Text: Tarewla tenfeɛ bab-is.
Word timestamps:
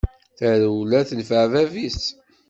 Tarewla 0.37 0.99
tenfeɛ 1.09 1.45
bab-is. 1.53 2.01